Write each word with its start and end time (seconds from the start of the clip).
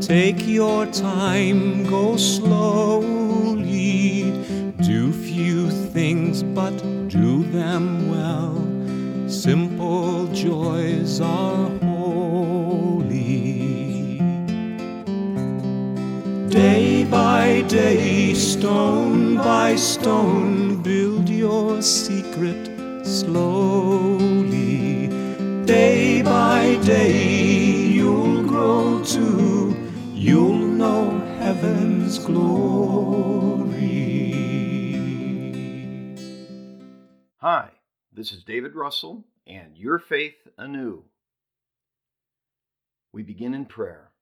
take 0.00 0.46
your 0.46 0.86
time, 0.86 1.84
go 1.84 2.16
slowly. 2.16 4.30
Do 4.82 5.12
few 5.12 5.70
things, 5.70 6.42
but 6.42 6.76
do 7.08 7.42
them 7.44 8.10
well. 8.10 8.56
Simple 9.28 10.26
joys 10.28 11.20
are 11.20 11.68
holy. 11.80 13.16
Day 16.50 17.04
by 17.10 17.62
day, 17.68 18.32
stone 18.34 19.36
by 19.36 19.76
stone, 19.76 20.82
build 20.82 21.28
your 21.28 21.82
secret 21.82 22.70
slowly. 23.04 25.08
Day 25.66 26.22
by 26.22 26.78
day, 26.84 27.15
heaven's 31.66 32.20
glory. 32.20 32.76
Hi, 37.38 37.70
this 38.12 38.30
is 38.30 38.44
David 38.44 38.76
Russell 38.76 39.24
and 39.48 39.76
Your 39.76 39.98
Faith 39.98 40.46
Anew. 40.58 41.02
We 43.12 43.24
begin 43.24 43.52
in 43.52 43.64
prayer. 43.64 44.12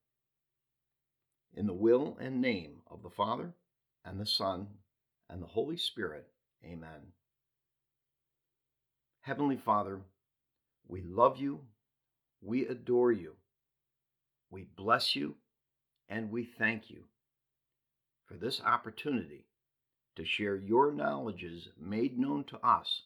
In 1.55 1.67
the 1.67 1.75
will 1.75 2.17
and 2.19 2.41
name 2.41 2.77
of 2.91 3.03
the 3.03 3.11
Father, 3.11 3.53
and 4.07 4.19
the 4.19 4.27
Son, 4.27 4.67
and 5.29 5.43
the 5.43 5.47
Holy 5.47 5.77
Spirit. 5.77 6.27
Amen. 6.65 7.13
Heavenly 9.21 9.59
Father, 9.59 10.01
we 10.89 11.03
love 11.03 11.37
you, 11.37 11.61
we 12.41 12.67
adore 12.67 13.13
you, 13.13 13.35
we 14.51 14.63
bless 14.63 15.15
you, 15.15 15.35
and 16.09 16.31
we 16.31 16.45
thank 16.45 16.89
you 16.89 17.05
for 18.27 18.35
this 18.35 18.61
opportunity 18.65 19.47
to 20.17 20.25
share 20.25 20.57
your 20.57 20.93
knowledges 20.93 21.69
made 21.81 22.19
known 22.19 22.45
to 22.45 22.59
us 22.67 23.03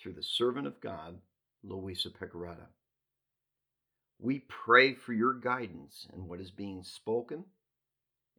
through 0.00 0.12
the 0.12 0.22
servant 0.22 0.66
of 0.66 0.80
God, 0.80 1.18
Luisa 1.62 2.10
Piccarreta. 2.10 2.68
We 4.20 4.40
pray 4.40 4.94
for 4.94 5.12
your 5.12 5.34
guidance 5.34 6.06
in 6.12 6.26
what 6.28 6.40
is 6.40 6.50
being 6.50 6.82
spoken 6.82 7.44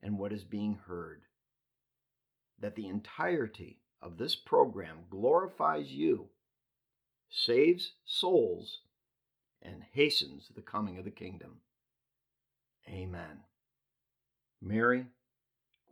and 0.02 0.17
what 0.17 0.33
is 0.33 0.43
being 0.43 0.80
heard, 0.87 1.21
that 2.59 2.75
the 2.75 2.87
entirety 2.87 3.80
of 4.02 4.17
this 4.17 4.35
program 4.35 4.99
glorifies 5.09 5.91
you, 5.91 6.30
saves 7.30 7.93
souls, 8.05 8.80
and 9.61 9.83
hastens 9.93 10.49
the 10.55 10.61
coming 10.61 10.97
of 10.97 11.05
the 11.05 11.11
kingdom. 11.11 11.59
Amen. 12.87 13.43
Mary, 14.61 15.05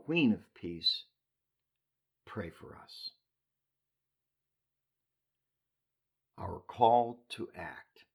Queen 0.08 0.32
of 0.32 0.54
Peace, 0.54 1.04
pray 2.26 2.50
for 2.50 2.78
us. 2.82 3.12
Our 6.38 6.62
call 6.66 7.20
to 7.32 7.50
act. 7.54 8.06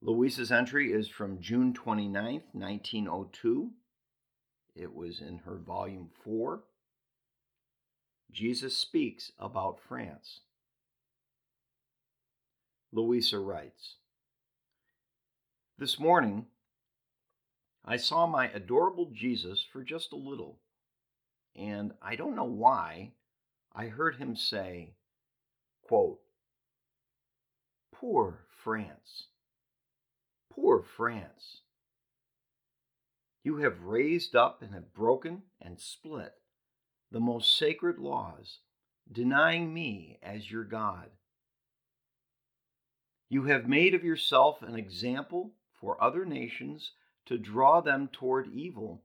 Luisa's 0.00 0.52
entry 0.52 0.92
is 0.92 1.08
from 1.08 1.40
June 1.40 1.74
29th, 1.74 2.44
1902. 2.52 3.70
It 4.76 4.94
was 4.94 5.20
in 5.20 5.38
her 5.38 5.56
volume 5.56 6.10
4. 6.22 6.60
Jesus 8.30 8.76
speaks 8.76 9.32
about 9.40 9.80
France. 9.88 10.42
Luisa 12.92 13.40
writes 13.40 13.96
This 15.76 15.98
morning, 15.98 16.46
I 17.84 17.96
saw 17.96 18.26
my 18.26 18.48
adorable 18.48 19.10
Jesus 19.12 19.64
for 19.72 19.82
just 19.82 20.12
a 20.12 20.16
little, 20.16 20.58
and 21.56 21.92
I 22.02 22.16
don't 22.16 22.36
know 22.36 22.44
why 22.44 23.12
I 23.74 23.86
heard 23.86 24.16
him 24.16 24.36
say, 24.36 24.94
quote, 25.82 26.20
Poor 27.92 28.46
France, 28.62 29.28
poor 30.52 30.82
France. 30.82 31.62
You 33.42 33.58
have 33.58 33.80
raised 33.82 34.36
up 34.36 34.62
and 34.62 34.74
have 34.74 34.92
broken 34.92 35.42
and 35.60 35.80
split 35.80 36.34
the 37.10 37.20
most 37.20 37.56
sacred 37.56 37.98
laws, 37.98 38.58
denying 39.10 39.72
me 39.72 40.18
as 40.22 40.50
your 40.50 40.64
God. 40.64 41.10
You 43.30 43.44
have 43.44 43.68
made 43.68 43.94
of 43.94 44.04
yourself 44.04 44.62
an 44.62 44.74
example 44.74 45.52
for 45.80 46.02
other 46.02 46.24
nations 46.24 46.92
to 47.28 47.36
draw 47.36 47.80
them 47.82 48.08
toward 48.10 48.48
evil. 48.52 49.02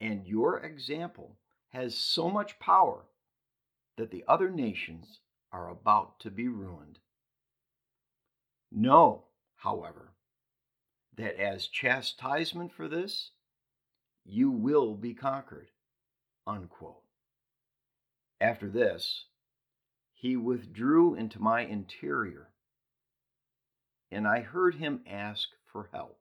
And 0.00 0.26
your 0.26 0.60
example 0.60 1.36
has 1.68 1.94
so 1.94 2.30
much 2.30 2.58
power 2.58 3.04
that 3.98 4.10
the 4.10 4.24
other 4.26 4.48
nations 4.48 5.20
are 5.52 5.68
about 5.68 6.18
to 6.20 6.30
be 6.30 6.48
ruined. 6.48 6.98
Know, 8.72 9.24
however, 9.56 10.14
that 11.16 11.38
as 11.38 11.66
chastisement 11.66 12.72
for 12.72 12.88
this, 12.88 13.32
you 14.24 14.50
will 14.50 14.94
be 14.94 15.12
conquered. 15.12 15.68
Unquote. 16.46 17.02
After 18.40 18.70
this, 18.70 19.26
he 20.14 20.36
withdrew 20.36 21.14
into 21.14 21.40
my 21.40 21.62
interior, 21.62 22.48
and 24.10 24.26
I 24.26 24.40
heard 24.40 24.76
him 24.76 25.02
ask 25.06 25.48
for 25.70 25.90
help, 25.92 26.18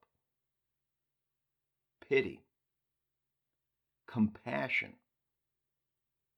pity, 2.07 2.41
compassion 4.07 4.93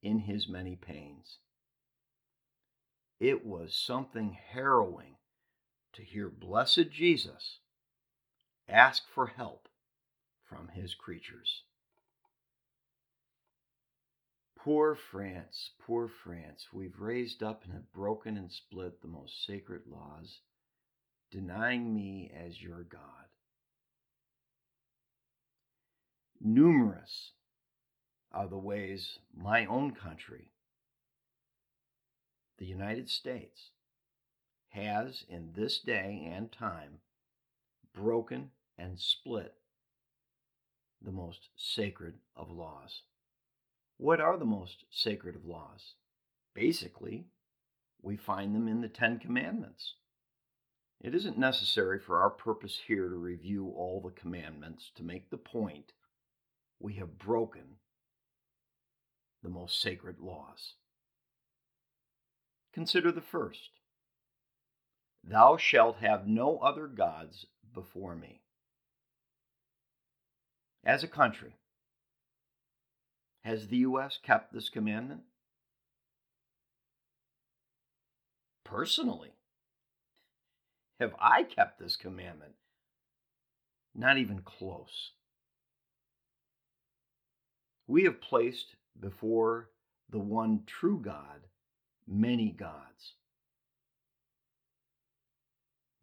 in 0.02 0.20
his 0.20 0.48
many 0.48 0.76
pains. 0.76 1.38
It 3.20 3.46
was 3.46 3.74
something 3.74 4.38
harrowing 4.52 5.16
to 5.94 6.04
hear 6.04 6.30
blessed 6.30 6.90
Jesus 6.92 7.60
ask 8.70 9.04
for 9.14 9.28
help 9.28 9.68
from 10.48 10.70
his 10.70 10.94
creatures. 10.94 11.64
Poor 14.58 14.94
France, 14.94 15.72
poor 15.80 16.08
France, 16.08 16.68
we've 16.74 17.00
raised 17.00 17.42
up 17.42 17.64
and 17.64 17.74
have 17.74 17.94
broken 17.94 18.38
and 18.38 18.52
split 18.52 19.02
the 19.02 19.08
most 19.08 19.46
sacred 19.46 19.82
laws, 19.88 20.42
denying 21.32 21.94
me 21.94 22.32
as 22.36 22.62
your 22.62 22.84
God. 22.84 23.29
Numerous 26.42 27.34
are 28.32 28.48
the 28.48 28.58
ways 28.58 29.20
my 29.36 29.66
own 29.66 29.92
country, 29.92 30.52
the 32.58 32.66
United 32.66 33.10
States, 33.10 33.72
has 34.70 35.26
in 35.28 35.52
this 35.54 35.80
day 35.80 36.26
and 36.32 36.50
time 36.50 37.00
broken 37.94 38.52
and 38.78 39.00
split 39.00 39.56
the 41.02 41.12
most 41.12 41.50
sacred 41.58 42.20
of 42.38 42.50
laws. 42.50 43.02
What 43.98 44.22
are 44.22 44.38
the 44.38 44.46
most 44.46 44.86
sacred 44.90 45.36
of 45.36 45.46
laws? 45.46 45.96
Basically, 46.54 47.26
we 48.02 48.16
find 48.16 48.56
them 48.56 48.70
in 48.70 48.80
the 48.80 48.88
Ten 48.88 49.20
Commandments. 49.20 49.96
It 51.02 51.14
isn't 51.14 51.38
necessary 51.38 52.00
for 52.00 52.22
our 52.22 52.30
purpose 52.30 52.80
here 52.88 53.10
to 53.10 53.16
review 53.16 53.74
all 53.76 54.00
the 54.00 54.12
commandments 54.12 54.92
to 54.96 55.04
make 55.04 55.30
the 55.30 55.38
point 55.38 55.92
we 56.80 56.94
have 56.94 57.18
broken 57.18 57.78
the 59.44 59.50
most 59.50 59.82
sacred 59.82 60.20
laws. 60.20 60.76
Consider 62.74 63.12
the 63.12 63.22
first 63.22 63.70
Thou 65.24 65.58
shalt 65.58 65.98
have 65.98 66.28
no 66.28 66.60
other 66.60 66.88
gods 66.88 67.46
before 67.74 68.16
me. 68.16 68.42
As 70.84 71.04
a 71.04 71.08
country, 71.08 71.56
has 73.44 73.68
the 73.68 73.78
U.S. 73.78 74.18
kept 74.22 74.54
this 74.54 74.70
commandment? 74.70 75.22
Personally, 78.64 79.34
have 81.00 81.14
I 81.20 81.44
kept 81.44 81.80
this 81.80 81.96
commandment? 81.96 82.54
Not 83.96 84.18
even 84.18 84.42
close. 84.42 85.12
We 87.90 88.04
have 88.04 88.22
placed 88.22 88.76
before 89.00 89.72
the 90.12 90.20
one 90.20 90.62
true 90.68 91.02
God 91.04 91.48
many 92.08 92.52
gods. 92.52 93.16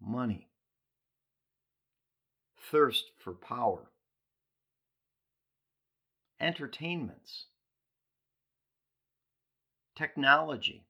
Money, 0.00 0.48
thirst 2.72 3.12
for 3.22 3.32
power, 3.32 3.92
entertainments, 6.40 7.46
technology, 9.94 10.86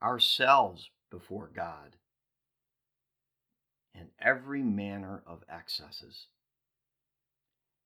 ourselves 0.00 0.88
before 1.10 1.50
God, 1.52 1.96
and 3.92 4.06
every 4.20 4.62
manner 4.62 5.24
of 5.26 5.42
excesses, 5.48 6.26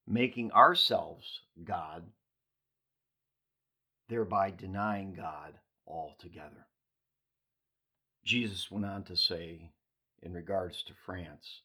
making 0.07 0.53
ourselves 0.53 1.41
God, 1.65 2.05
thereby 4.09 4.51
denying 4.51 5.15
God 5.15 5.55
altogether. 5.87 6.67
Jesus 8.25 8.71
went 8.71 8.87
on 8.87 9.05
to 9.05 9.17
say, 9.17 9.71
in 10.23 10.33
regards 10.33 10.83
to 10.85 10.93
France, 10.95 11.61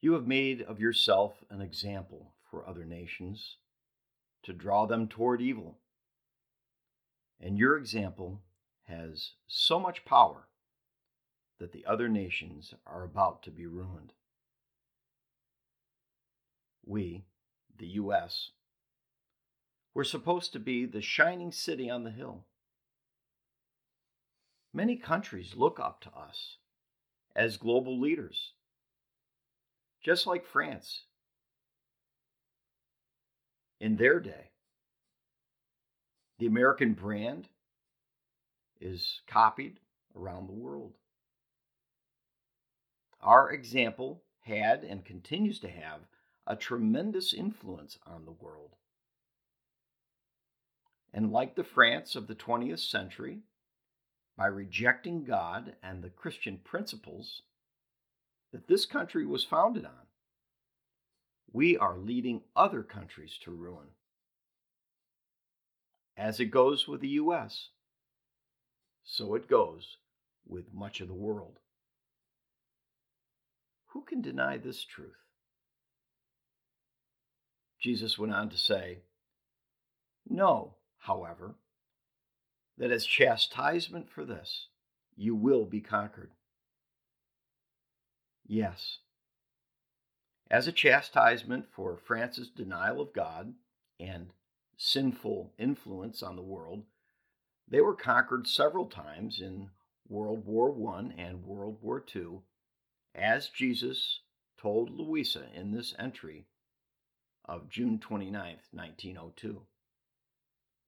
You 0.00 0.12
have 0.14 0.26
made 0.26 0.62
of 0.62 0.80
yourself 0.80 1.44
an 1.50 1.60
example 1.60 2.34
for 2.50 2.66
other 2.66 2.84
nations 2.84 3.56
to 4.42 4.52
draw 4.52 4.86
them 4.86 5.08
toward 5.08 5.40
evil. 5.40 5.78
And 7.40 7.58
your 7.58 7.76
example 7.76 8.42
has 8.84 9.32
so 9.46 9.80
much 9.80 10.04
power 10.04 10.48
that 11.58 11.72
the 11.72 11.86
other 11.86 12.08
nations 12.08 12.74
are 12.86 13.04
about 13.04 13.42
to 13.44 13.50
be 13.50 13.66
ruined. 13.66 14.12
We, 16.86 17.24
the 17.78 17.86
U.S., 17.86 18.50
were 19.94 20.04
supposed 20.04 20.52
to 20.52 20.58
be 20.58 20.86
the 20.86 21.00
shining 21.00 21.52
city 21.52 21.88
on 21.88 22.04
the 22.04 22.10
hill. 22.10 22.44
Many 24.72 24.96
countries 24.96 25.54
look 25.56 25.78
up 25.78 26.00
to 26.02 26.10
us 26.10 26.56
as 27.36 27.56
global 27.56 27.98
leaders, 27.98 28.52
just 30.02 30.26
like 30.26 30.44
France 30.44 31.04
in 33.80 33.96
their 33.96 34.18
day. 34.18 34.50
The 36.38 36.46
American 36.46 36.94
brand 36.94 37.48
is 38.80 39.20
copied 39.26 39.78
around 40.16 40.48
the 40.48 40.52
world. 40.52 40.94
Our 43.20 43.52
example 43.52 44.22
had 44.40 44.84
and 44.84 45.04
continues 45.04 45.60
to 45.60 45.68
have 45.68 46.00
a 46.46 46.56
tremendous 46.56 47.32
influence 47.32 47.98
on 48.06 48.24
the 48.24 48.32
world. 48.32 48.70
And 51.12 51.32
like 51.32 51.54
the 51.54 51.64
France 51.64 52.16
of 52.16 52.26
the 52.26 52.34
20th 52.34 52.80
century, 52.80 53.40
by 54.36 54.46
rejecting 54.46 55.24
God 55.24 55.76
and 55.82 56.02
the 56.02 56.10
Christian 56.10 56.58
principles 56.58 57.42
that 58.52 58.66
this 58.66 58.84
country 58.84 59.24
was 59.24 59.44
founded 59.44 59.84
on, 59.84 60.06
we 61.52 61.76
are 61.76 61.96
leading 61.96 62.42
other 62.56 62.82
countries 62.82 63.38
to 63.44 63.52
ruin. 63.52 63.86
As 66.16 66.40
it 66.40 66.46
goes 66.46 66.88
with 66.88 67.00
the 67.00 67.08
U.S., 67.08 67.68
so 69.04 69.34
it 69.34 69.48
goes 69.48 69.98
with 70.46 70.74
much 70.74 71.00
of 71.00 71.08
the 71.08 71.14
world. 71.14 71.58
Who 73.88 74.02
can 74.02 74.20
deny 74.20 74.58
this 74.58 74.84
truth? 74.84 75.23
Jesus 77.84 78.18
went 78.18 78.32
on 78.32 78.48
to 78.48 78.56
say, 78.56 79.00
Know, 80.26 80.76
however, 81.00 81.56
that 82.78 82.90
as 82.90 83.04
chastisement 83.04 84.08
for 84.08 84.24
this, 84.24 84.68
you 85.16 85.34
will 85.34 85.66
be 85.66 85.82
conquered. 85.82 86.30
Yes. 88.46 89.00
As 90.50 90.66
a 90.66 90.72
chastisement 90.72 91.66
for 91.70 91.98
France's 91.98 92.48
denial 92.48 93.02
of 93.02 93.12
God 93.12 93.52
and 94.00 94.30
sinful 94.78 95.52
influence 95.58 96.22
on 96.22 96.36
the 96.36 96.42
world, 96.42 96.84
they 97.68 97.82
were 97.82 97.94
conquered 97.94 98.46
several 98.46 98.86
times 98.86 99.42
in 99.42 99.68
World 100.08 100.46
War 100.46 100.74
I 100.94 101.12
and 101.18 101.44
World 101.44 101.76
War 101.82 102.02
II, 102.16 102.38
as 103.14 103.50
Jesus 103.50 104.20
told 104.56 104.88
Luisa 104.88 105.48
in 105.54 105.72
this 105.72 105.94
entry 105.98 106.46
of 107.44 107.68
June 107.68 107.98
29, 107.98 108.56
1902, 108.72 109.62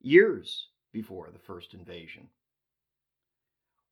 years 0.00 0.68
before 0.92 1.30
the 1.32 1.38
first 1.38 1.74
invasion. 1.74 2.28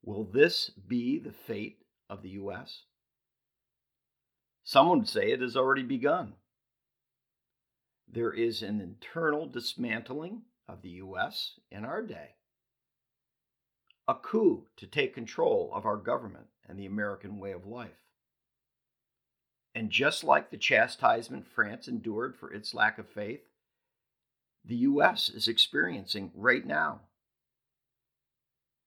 Will 0.03 0.25
this 0.25 0.71
be 0.71 1.19
the 1.19 1.33
fate 1.33 1.79
of 2.09 2.23
the 2.23 2.31
U.S.? 2.31 2.83
Some 4.63 4.89
would 4.91 5.09
say 5.09 5.31
it 5.31 5.41
has 5.41 5.57
already 5.57 5.83
begun. 5.83 6.35
There 8.07 8.33
is 8.33 8.63
an 8.63 8.81
internal 8.81 9.47
dismantling 9.47 10.43
of 10.69 10.83
the 10.83 10.91
U.S. 10.91 11.59
in 11.71 11.85
our 11.85 12.03
day 12.03 12.37
a 14.07 14.15
coup 14.15 14.67
to 14.77 14.87
take 14.87 15.15
control 15.15 15.71
of 15.73 15.87
our 15.87 15.97
government 15.97 16.47
and 16.69 16.79
the 16.79 16.87
American 16.87 17.39
way 17.39 17.53
of 17.53 17.67
life. 17.67 18.04
And 19.75 19.91
just 19.91 20.23
like 20.23 20.51
the 20.51 20.57
chastisement 20.57 21.47
France 21.49 21.89
endured 21.89 22.37
for 22.37 22.53
its 22.53 22.75
lack 22.75 22.99
of 22.99 23.09
faith, 23.09 23.41
the 24.65 24.77
U.S. 24.77 25.29
is 25.29 25.49
experiencing 25.49 26.31
right 26.35 26.65
now. 26.65 27.01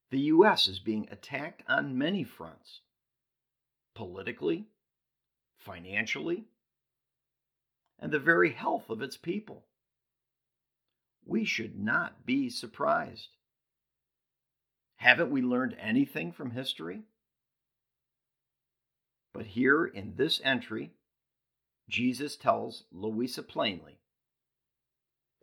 The 0.10 0.20
U.S. 0.20 0.68
is 0.68 0.80
being 0.80 1.08
attacked 1.12 1.64
on 1.68 1.98
many 1.98 2.24
fronts 2.24 2.82
politically, 3.94 4.68
financially, 5.58 6.46
and 8.00 8.12
the 8.12 8.20
very 8.20 8.52
health 8.52 8.90
of 8.90 9.02
its 9.02 9.18
people. 9.18 9.66
We 11.26 11.44
should 11.44 11.78
not 11.78 12.26
be 12.26 12.50
surprised. 12.50 13.30
Haven't 14.98 15.32
we 15.32 15.42
learned 15.42 15.76
anything 15.80 16.32
from 16.32 16.52
history? 16.52 17.02
But 19.38 19.46
here 19.46 19.86
in 19.86 20.16
this 20.16 20.42
entry, 20.44 20.94
Jesus 21.88 22.36
tells 22.36 22.86
Luisa 22.92 23.44
plainly 23.44 24.00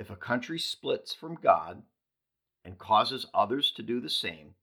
if 0.01 0.11
a 0.11 0.17
country 0.17 0.59
splits 0.59 1.15
from 1.15 1.37
God 1.37 1.85
and 2.65 2.77
causes 2.77 3.27
others 3.33 3.71
to 3.77 3.85
do 3.85 4.01
the 4.01 4.11
same, 4.11 4.57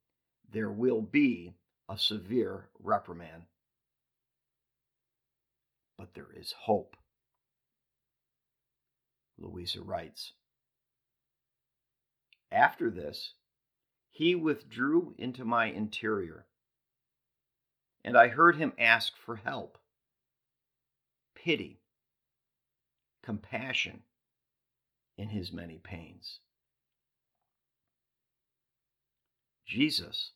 there 0.52 0.70
will 0.70 1.02
be 1.02 1.56
a 1.88 1.98
severe 1.98 2.68
reprimand. 2.78 3.44
But 5.98 6.14
there 6.14 6.34
is 6.36 6.52
hope. 6.52 6.98
Luisa 9.38 9.82
writes 9.82 10.34
After 12.52 12.90
this, 12.90 13.36
he 14.10 14.36
withdrew 14.36 15.16
into 15.18 15.46
my 15.46 15.68
interior, 15.68 16.48
and 18.04 18.18
I 18.18 18.30
heard 18.30 18.56
him 18.56 18.74
ask 18.80 19.14
for 19.18 19.38
help, 19.38 19.78
pity, 21.36 21.82
compassion 23.24 24.02
in 25.18 25.30
his 25.30 25.54
many 25.54 25.78
pains. 25.78 26.40
Jesus 29.66 30.32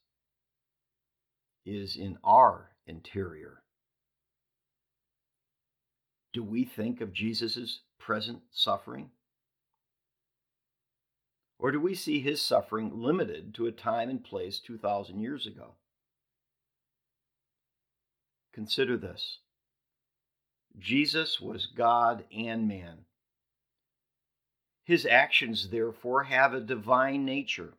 is 1.65 1.95
in 1.97 2.17
our 2.23 2.71
interior. 2.85 3.63
Do 6.31 6.43
we 6.43 6.63
think 6.63 7.01
of 7.01 7.13
Jesus' 7.13 7.81
present 7.97 8.41
suffering? 8.51 9.09
Or 11.57 11.71
do 11.71 11.79
we 11.79 11.95
see 11.95 12.19
his 12.19 12.41
suffering 12.41 13.01
limited 13.01 13.53
to 13.55 13.65
a 13.65 13.71
time 13.71 14.09
and 14.09 14.23
place 14.23 14.59
2,000 14.59 15.19
years 15.19 15.47
ago? 15.47 15.75
Consider 18.55 18.95
this 18.95 19.39
Jesus 20.79 21.41
was 21.41 21.65
God 21.65 22.23
and 22.33 22.69
man. 22.69 22.99
His 24.85 25.05
actions, 25.05 25.69
therefore, 25.71 26.23
have 26.23 26.53
a 26.53 26.61
divine 26.61 27.25
nature. 27.25 27.73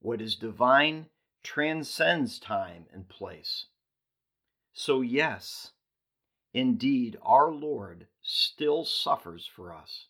What 0.00 0.20
is 0.20 0.34
divine 0.34 1.06
transcends 1.44 2.40
time 2.40 2.86
and 2.92 3.08
place. 3.08 3.66
So, 4.72 5.00
yes, 5.00 5.70
indeed, 6.52 7.18
our 7.22 7.52
Lord 7.52 8.08
still 8.20 8.84
suffers 8.84 9.46
for 9.46 9.72
us. 9.72 10.06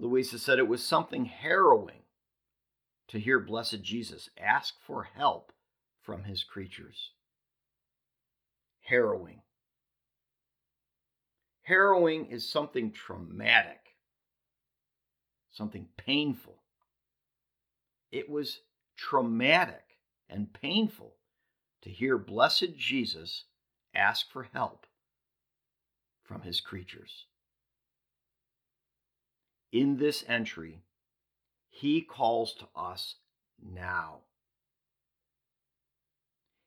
Luisa 0.00 0.38
said 0.38 0.58
it 0.58 0.66
was 0.66 0.82
something 0.82 1.26
harrowing 1.26 1.99
to 3.10 3.20
hear 3.20 3.40
blessed 3.40 3.82
Jesus 3.82 4.30
ask 4.38 4.74
for 4.86 5.04
help 5.04 5.52
from 6.02 6.24
his 6.24 6.44
creatures. 6.44 7.10
harrowing. 8.90 9.42
Harrowing 11.62 12.26
is 12.26 12.48
something 12.48 12.90
traumatic, 12.90 13.96
something 15.52 15.86
painful. 15.96 16.56
It 18.10 18.28
was 18.28 18.60
traumatic 18.96 19.98
and 20.28 20.52
painful 20.52 21.14
to 21.82 21.90
hear 21.90 22.18
blessed 22.18 22.76
Jesus 22.76 23.44
ask 23.94 24.30
for 24.30 24.48
help 24.52 24.86
from 26.24 26.42
his 26.42 26.60
creatures. 26.60 27.26
In 29.72 29.98
this 29.98 30.24
entry, 30.26 30.82
he 31.80 32.02
calls 32.02 32.52
to 32.52 32.66
us 32.76 33.14
now. 33.58 34.18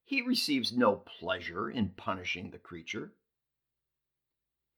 He 0.04 0.24
receives 0.24 0.76
no 0.76 0.96
pleasure 0.96 1.70
in 1.70 1.90
punishing 1.90 2.50
the 2.50 2.58
creature. 2.58 3.12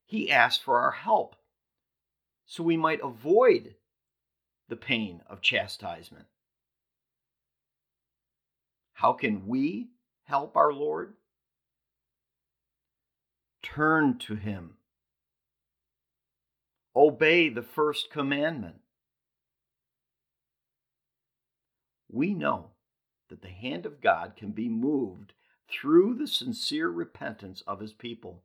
He 0.05 0.29
asks 0.29 0.61
for 0.61 0.81
our 0.81 0.91
help 0.91 1.37
so 2.45 2.63
we 2.63 2.75
might 2.75 2.99
avoid 3.01 3.75
the 4.67 4.75
pain 4.75 5.21
of 5.29 5.41
chastisement. 5.41 6.25
How 8.91 9.13
can 9.13 9.47
we 9.47 9.87
help 10.25 10.57
our 10.57 10.73
Lord? 10.73 11.13
Turn 13.63 14.19
to 14.19 14.35
Him. 14.35 14.73
Obey 16.93 17.47
the 17.47 17.63
first 17.63 18.11
commandment. 18.11 18.81
We 22.11 22.33
know 22.33 22.71
that 23.29 23.41
the 23.41 23.49
hand 23.49 23.85
of 23.85 24.01
God 24.01 24.35
can 24.35 24.51
be 24.51 24.69
moved 24.69 25.33
through 25.69 26.15
the 26.15 26.27
sincere 26.27 26.89
repentance 26.89 27.61
of 27.65 27.79
His 27.79 27.93
people. 27.93 28.43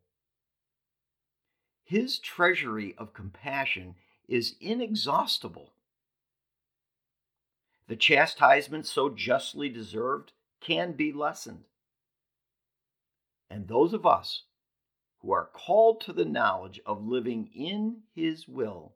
His 1.85 2.19
treasury 2.19 2.95
of 2.97 3.13
compassion 3.13 3.97
is 4.29 4.55
inexhaustible. 4.61 5.73
The 7.89 7.97
chastisement 7.97 8.87
so 8.87 9.09
justly 9.09 9.69
deserved 9.69 10.33
can 10.61 10.93
be 10.93 11.13
lessened. 11.13 11.65
And 13.51 13.67
those 13.67 13.93
of 13.93 14.07
us 14.07 14.45
who 15.19 15.33
are 15.33 15.51
called 15.53 16.01
to 16.03 16.13
the 16.13 16.25
knowledge 16.25 16.81
of 16.87 17.07
living 17.07 17.51
in 17.55 18.03
His 18.15 18.47
will 18.47 18.95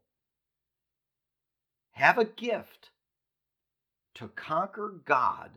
have 1.93 2.19
a 2.19 2.25
gift 2.25 2.91
to 4.15 4.29
conquer 4.29 5.01
God 5.05 5.51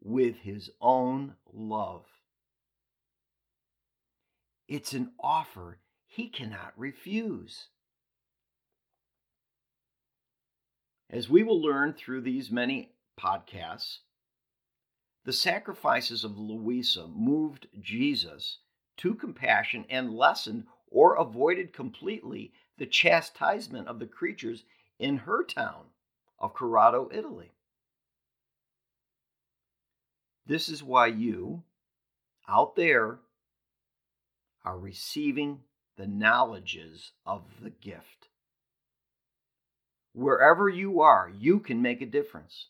with 0.00 0.36
His 0.38 0.70
own 0.80 1.34
love. 1.52 2.04
It's 4.68 4.92
an 4.92 5.12
offer 5.20 5.78
He 6.06 6.28
cannot 6.28 6.72
refuse. 6.76 7.68
As 11.10 11.28
we 11.28 11.42
will 11.42 11.60
learn 11.60 11.92
through 11.92 12.22
these 12.22 12.50
many 12.50 12.92
podcasts, 13.20 13.98
the 15.24 15.32
sacrifices 15.32 16.24
of 16.24 16.38
Luisa 16.38 17.06
moved 17.06 17.68
Jesus 17.78 18.58
to 18.96 19.14
compassion 19.14 19.84
and 19.88 20.14
lessened 20.14 20.64
or 20.90 21.14
avoided 21.14 21.72
completely 21.72 22.52
the 22.78 22.86
chastisement 22.86 23.88
of 23.88 23.98
the 23.98 24.06
creatures 24.06 24.64
in 24.98 25.18
her 25.18 25.44
town 25.44 25.84
of 26.38 26.54
Corato, 26.54 27.08
Italy. 27.12 27.52
This 30.46 30.68
is 30.68 30.82
why 30.82 31.06
you, 31.06 31.62
out 32.48 32.74
there, 32.76 33.18
are 34.64 34.78
receiving 34.78 35.60
the 35.96 36.06
knowledges 36.06 37.12
of 37.24 37.42
the 37.62 37.70
gift. 37.70 38.28
Wherever 40.14 40.68
you 40.68 41.00
are, 41.00 41.30
you 41.38 41.60
can 41.60 41.80
make 41.80 42.02
a 42.02 42.06
difference. 42.06 42.68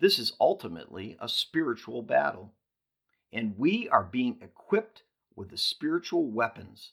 This 0.00 0.18
is 0.18 0.32
ultimately 0.40 1.16
a 1.20 1.28
spiritual 1.28 2.02
battle, 2.02 2.52
and 3.32 3.58
we 3.58 3.88
are 3.88 4.04
being 4.04 4.38
equipped 4.40 5.02
with 5.34 5.50
the 5.50 5.58
spiritual 5.58 6.30
weapons. 6.30 6.92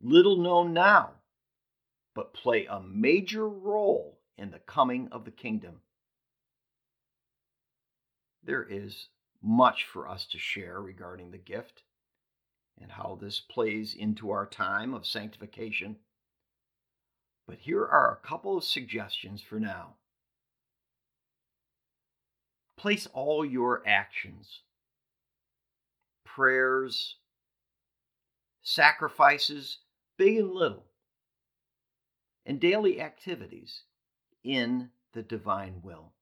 Little 0.00 0.36
known 0.36 0.72
now, 0.72 1.12
but 2.14 2.34
play 2.34 2.66
a 2.66 2.80
major 2.80 3.48
role 3.48 4.18
in 4.36 4.50
the 4.50 4.58
coming 4.58 5.08
of 5.12 5.24
the 5.24 5.30
kingdom. 5.30 5.80
There 8.44 8.66
is 8.68 9.08
much 9.42 9.84
for 9.84 10.08
us 10.08 10.26
to 10.26 10.38
share 10.38 10.80
regarding 10.80 11.30
the 11.30 11.38
gift 11.38 11.82
and 12.80 12.90
how 12.90 13.18
this 13.20 13.40
plays 13.40 13.94
into 13.94 14.30
our 14.30 14.46
time 14.46 14.94
of 14.94 15.06
sanctification. 15.06 15.96
But 17.46 17.58
here 17.58 17.84
are 17.84 18.12
a 18.12 18.26
couple 18.26 18.56
of 18.56 18.64
suggestions 18.64 19.40
for 19.40 19.60
now. 19.60 19.94
Place 22.76 23.06
all 23.12 23.44
your 23.44 23.82
actions, 23.86 24.62
prayers, 26.24 27.16
sacrifices, 28.62 29.78
big 30.16 30.38
and 30.38 30.52
little, 30.52 30.86
and 32.44 32.58
daily 32.58 33.00
activities 33.00 33.82
in 34.42 34.90
the 35.12 35.22
divine 35.22 35.80
will. 35.82 36.12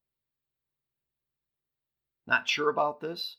Not 2.30 2.48
sure 2.48 2.70
about 2.70 3.00
this? 3.00 3.38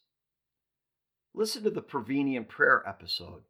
Listen 1.34 1.64
to 1.64 1.70
the 1.70 1.82
Prevenient 1.82 2.50
Prayer 2.50 2.84
episode. 2.86 3.44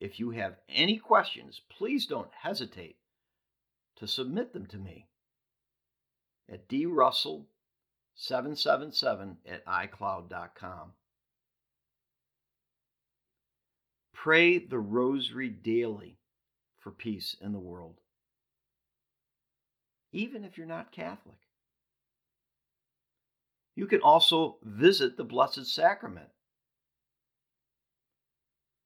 If 0.00 0.20
you 0.20 0.32
have 0.32 0.58
any 0.68 0.98
questions, 0.98 1.62
please 1.70 2.04
don't 2.04 2.28
hesitate 2.42 2.98
to 3.96 4.06
submit 4.06 4.52
them 4.52 4.66
to 4.66 4.76
me 4.76 5.06
at 6.46 6.68
drussell 6.68 7.46
777 8.16 9.38
at 9.48 9.64
iCloud.com. 9.64 10.92
Pray 14.12 14.58
the 14.58 14.78
rosary 14.78 15.48
daily 15.48 16.18
for 16.76 16.90
peace 16.90 17.34
in 17.40 17.52
the 17.52 17.58
world, 17.58 18.02
even 20.12 20.44
if 20.44 20.58
you're 20.58 20.66
not 20.66 20.92
Catholic. 20.92 21.47
You 23.78 23.86
can 23.86 24.00
also 24.00 24.56
visit 24.64 25.16
the 25.16 25.22
Blessed 25.22 25.64
Sacrament. 25.64 26.30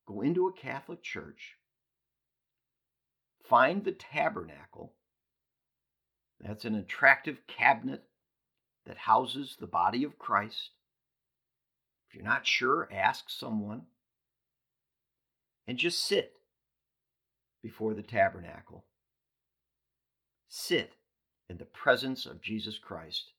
Go 0.06 0.20
into 0.20 0.46
a 0.46 0.52
Catholic 0.52 1.02
church, 1.02 1.56
find 3.42 3.84
the 3.84 3.92
tabernacle. 3.92 4.92
That's 6.38 6.66
an 6.66 6.74
attractive 6.74 7.38
cabinet 7.46 8.02
that 8.84 8.98
houses 8.98 9.56
the 9.58 9.66
body 9.66 10.04
of 10.04 10.18
Christ. 10.18 10.72
If 12.10 12.14
you're 12.14 12.22
not 12.22 12.46
sure, 12.46 12.86
ask 12.92 13.30
someone. 13.30 13.86
And 15.66 15.78
just 15.78 16.04
sit 16.04 16.34
before 17.62 17.94
the 17.94 18.02
tabernacle. 18.02 18.84
Sit 20.50 20.96
in 21.48 21.56
the 21.56 21.64
presence 21.64 22.26
of 22.26 22.42
Jesus 22.42 22.76
Christ, 22.76 23.32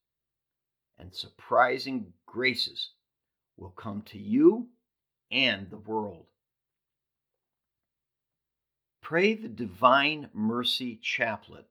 and 1.03 1.13
surprising 1.13 2.13
graces 2.25 2.91
will 3.57 3.69
come 3.69 4.01
to 4.07 4.17
you 4.17 4.69
and 5.29 5.69
the 5.69 5.77
world. 5.77 6.25
Pray 9.01 9.35
the 9.35 9.49
Divine 9.49 10.29
Mercy 10.33 10.99
Chaplet 11.03 11.65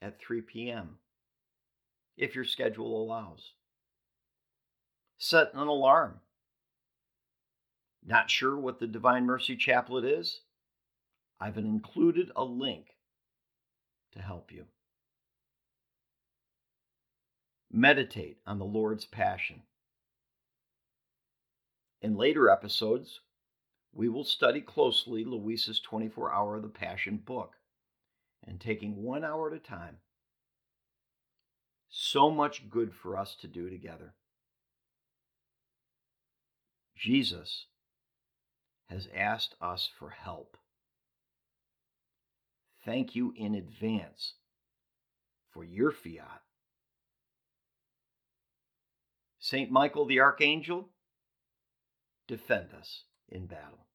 at 0.00 0.18
3 0.20 0.40
p.m 0.40 0.98
if 2.18 2.34
your 2.34 2.44
schedule 2.44 3.02
allows. 3.02 3.52
Set 5.18 5.54
an 5.54 5.68
alarm. 5.68 6.20
Not 8.04 8.30
sure 8.30 8.56
what 8.56 8.80
the 8.80 8.86
Divine 8.86 9.24
Mercy 9.24 9.56
Chaplet 9.56 10.04
is? 10.04 10.40
I've 11.40 11.58
included 11.58 12.30
a 12.36 12.44
link 12.44 12.86
to 14.12 14.20
help 14.20 14.50
you. 14.52 14.64
Meditate 17.70 18.38
on 18.46 18.58
the 18.58 18.64
Lord's 18.64 19.04
Passion. 19.04 19.62
In 22.00 22.16
later 22.16 22.48
episodes, 22.48 23.20
we 23.92 24.08
will 24.08 24.24
study 24.24 24.60
closely 24.60 25.24
Luisa's 25.24 25.80
24 25.80 26.32
Hour 26.32 26.56
of 26.56 26.62
the 26.62 26.68
Passion 26.68 27.16
book 27.16 27.56
and 28.46 28.60
taking 28.60 29.02
one 29.02 29.24
hour 29.24 29.48
at 29.50 29.56
a 29.56 29.58
time 29.58 29.98
so 31.90 32.30
much 32.30 32.70
good 32.70 32.94
for 32.94 33.16
us 33.16 33.34
to 33.40 33.46
do 33.48 33.68
together. 33.68 34.14
Jesus 36.96 37.66
has 38.88 39.08
asked 39.14 39.54
us 39.60 39.88
for 39.98 40.10
help. 40.10 40.56
Thank 42.84 43.14
you 43.14 43.34
in 43.36 43.54
advance 43.54 44.34
for 45.52 45.64
your 45.64 45.90
fiat. 45.90 46.42
St. 49.50 49.70
Michael 49.70 50.04
the 50.04 50.20
Archangel, 50.20 50.90
defend 52.26 52.74
us 52.78 53.04
in 53.30 53.46
battle. 53.46 53.87